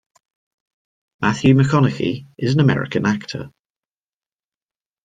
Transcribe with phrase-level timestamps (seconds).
[1.21, 3.51] Matthew McConaughey is an American actor.